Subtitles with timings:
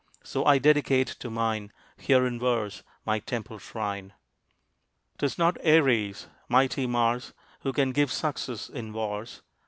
[0.23, 4.13] So I dedicate to mine, Here in verse, my temple shrine.
[5.19, 9.43] 'Tis not Ares, mighty Mars, Who can give success in wars.